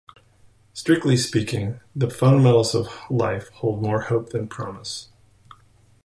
[0.73, 5.09] Strictly speaking, the fundamentals of life hold more hope than promise.